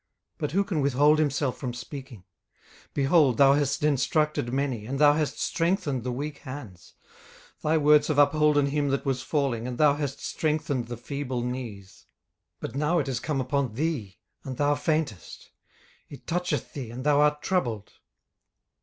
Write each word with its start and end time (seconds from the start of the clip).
but 0.39 0.51
who 0.53 0.63
can 0.63 0.81
withhold 0.81 1.19
himself 1.19 1.57
from 1.59 1.75
speaking? 1.75 2.23
18:004:003 2.93 2.93
Behold, 2.95 3.37
thou 3.37 3.53
hast 3.53 3.83
instructed 3.83 4.51
many, 4.51 4.87
and 4.87 4.97
thou 4.97 5.13
hast 5.13 5.39
strengthened 5.39 6.03
the 6.03 6.11
weak 6.11 6.39
hands. 6.39 6.95
18:004:004 7.59 7.61
Thy 7.61 7.77
words 7.77 8.07
have 8.07 8.17
upholden 8.17 8.65
him 8.65 8.87
that 8.89 9.05
was 9.05 9.21
falling, 9.21 9.67
and 9.67 9.77
thou 9.77 9.93
hast 9.93 10.19
strengthened 10.19 10.87
the 10.87 10.97
feeble 10.97 11.43
knees. 11.43 12.07
18:004:005 12.61 12.61
But 12.61 12.75
now 12.75 12.97
it 12.97 13.07
is 13.07 13.19
come 13.19 13.39
upon 13.39 13.75
thee, 13.75 14.17
and 14.43 14.57
thou 14.57 14.73
faintest; 14.73 15.51
it 16.09 16.25
toucheth 16.25 16.73
thee, 16.73 16.89
and 16.89 17.03
thou 17.03 17.21
art 17.21 17.43
troubled. 17.43 17.91